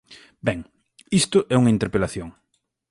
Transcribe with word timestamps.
Ben, 0.47 0.59
isto 1.21 1.37
é 1.53 1.55
unha 1.61 1.73
interpelación. 1.75 2.29